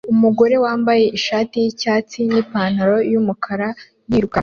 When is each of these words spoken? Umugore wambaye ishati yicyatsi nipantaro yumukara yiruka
Umugore 0.13 0.55
wambaye 0.65 1.03
ishati 1.17 1.55
yicyatsi 1.63 2.17
nipantaro 2.31 2.97
yumukara 3.11 3.67
yiruka 4.09 4.39